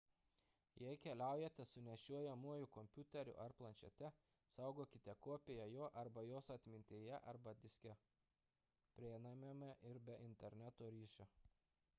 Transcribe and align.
jei 0.83 0.93
keliaujate 1.01 1.65
su 1.71 1.81
nešiojamuoju 1.87 2.69
kompiuteriu 2.77 3.35
ar 3.43 3.55
planšete 3.59 4.09
saugokite 4.55 5.15
kopiją 5.27 5.67
jo 5.75 5.91
arba 6.05 6.25
jos 6.29 6.51
atmintyje 6.57 7.21
arba 7.33 7.55
diske 7.63 7.95
prieinamame 8.99 9.73
ir 9.93 10.03
be 10.11 10.21
interneto 10.29 10.93
ryšio 11.01 11.33